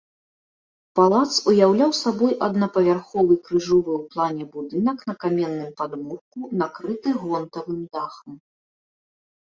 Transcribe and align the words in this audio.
Палац 0.99 1.27
уяўляў 1.51 1.91
сабой 1.97 2.31
аднапавярховы 2.47 3.37
крыжовы 3.49 3.91
ў 3.99 4.01
плане 4.15 4.43
будынак 4.55 4.97
на 5.11 5.17
каменным 5.25 5.71
падмурку, 5.83 6.39
накрыты 6.63 7.09
гонтавым 7.21 7.79
дахам. 7.93 8.33